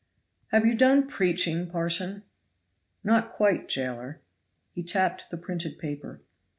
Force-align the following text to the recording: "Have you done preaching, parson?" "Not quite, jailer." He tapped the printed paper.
"Have 0.47 0.65
you 0.65 0.73
done 0.75 1.05
preaching, 1.05 1.69
parson?" 1.69 2.23
"Not 3.03 3.33
quite, 3.33 3.69
jailer." 3.69 4.19
He 4.71 4.81
tapped 4.81 5.29
the 5.29 5.37
printed 5.37 5.77
paper. 5.77 6.21